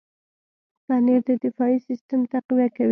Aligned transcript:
پنېر 0.85 1.21
د 1.27 1.29
دفاعي 1.45 1.77
سیستم 1.87 2.19
تقویه 2.31 2.67
کوي. 2.75 2.79